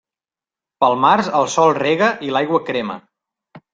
Pel 0.83 0.95
març 1.03 1.29
el 1.41 1.45
sol 1.57 1.73
rega 1.81 2.09
i 2.29 2.33
l'aigua 2.37 2.63
crema. 2.71 2.97